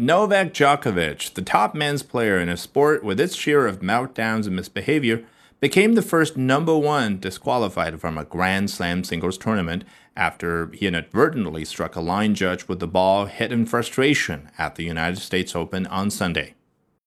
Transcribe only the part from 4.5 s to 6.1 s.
misbehavior, became the